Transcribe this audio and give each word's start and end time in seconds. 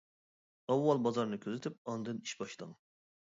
ئاۋۋال 0.71 1.01
بازارنى 1.07 1.39
كۆزىتىپ 1.43 1.77
ئاندىن 1.93 2.23
ئىش 2.23 2.35
باشلاڭ. 2.41 2.75